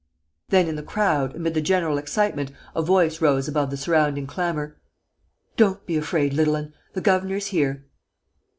[0.49, 4.77] Then, in the crowd, amid the general excitement, a voice rose above the surrounding clamour:
[5.57, 6.73] "Don't be afraid, little 'un!...
[6.93, 7.85] The governor's here!"